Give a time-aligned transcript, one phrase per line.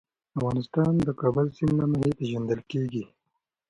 [0.37, 3.03] افغانستان د د کابل سیند له مخې پېژندل کېږي.